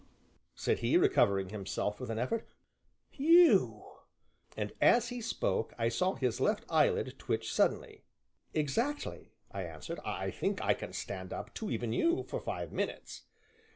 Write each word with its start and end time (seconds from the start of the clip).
said 0.55 0.79
he, 0.79 0.97
recovering 0.97 1.49
himself 1.49 1.99
with 1.99 2.09
an 2.09 2.17
effort, 2.17 2.43
"you?" 3.11 3.83
and, 4.57 4.71
as 4.81 5.09
he 5.09 5.21
spoke, 5.21 5.75
I 5.77 5.89
saw 5.89 6.15
his 6.15 6.39
left 6.41 6.65
eyelid 6.71 7.19
twitch 7.19 7.53
suddenly. 7.53 8.03
"Exactly," 8.51 9.35
I 9.51 9.61
answered, 9.61 9.99
"I 10.03 10.31
think 10.31 10.59
I 10.59 10.73
can 10.73 10.91
stand 10.93 11.31
up 11.31 11.53
to 11.53 11.69
even 11.69 11.93
you 11.93 12.23
for 12.23 12.39
five 12.39 12.71
minutes." 12.71 13.25